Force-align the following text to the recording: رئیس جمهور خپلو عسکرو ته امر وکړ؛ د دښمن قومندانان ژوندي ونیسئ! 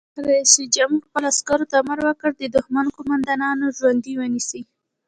رئیس 0.27 0.53
جمهور 0.75 1.01
خپلو 1.07 1.27
عسکرو 1.33 1.65
ته 1.71 1.75
امر 1.81 1.97
وکړ؛ 2.07 2.31
د 2.37 2.43
دښمن 2.55 2.85
قومندانان 2.95 3.57
ژوندي 3.77 4.13
ونیسئ! 4.17 4.61